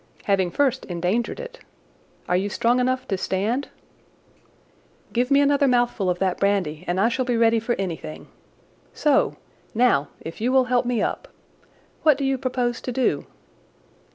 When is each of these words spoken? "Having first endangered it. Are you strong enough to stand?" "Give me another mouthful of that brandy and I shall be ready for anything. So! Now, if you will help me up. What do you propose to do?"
"Having 0.23 0.49
first 0.49 0.83
endangered 0.85 1.39
it. 1.39 1.59
Are 2.27 2.35
you 2.35 2.49
strong 2.49 2.79
enough 2.79 3.07
to 3.07 3.19
stand?" 3.19 3.67
"Give 5.13 5.29
me 5.29 5.41
another 5.41 5.67
mouthful 5.67 6.09
of 6.09 6.17
that 6.17 6.39
brandy 6.39 6.83
and 6.87 6.99
I 6.99 7.07
shall 7.07 7.23
be 7.23 7.37
ready 7.37 7.59
for 7.59 7.75
anything. 7.75 8.27
So! 8.95 9.35
Now, 9.75 10.07
if 10.19 10.41
you 10.41 10.51
will 10.51 10.65
help 10.65 10.87
me 10.87 11.03
up. 11.03 11.27
What 12.01 12.17
do 12.17 12.25
you 12.25 12.39
propose 12.39 12.81
to 12.81 12.91
do?" 12.91 13.27